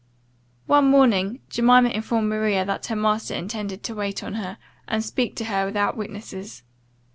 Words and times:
One 0.65 0.89
morning 0.89 1.41
Jemima 1.51 1.89
informed 1.89 2.27
Maria, 2.27 2.65
that 2.65 2.87
her 2.87 2.95
master 2.95 3.35
intended 3.35 3.83
to 3.83 3.93
wait 3.93 4.23
on 4.23 4.33
her, 4.33 4.57
and 4.87 5.05
speak 5.05 5.35
to 5.35 5.45
her 5.45 5.63
without 5.67 5.95
witnesses. 5.95 6.63